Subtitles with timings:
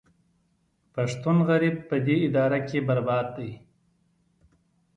[0.93, 3.51] پښتون غریب په دې اداره کې برباد دی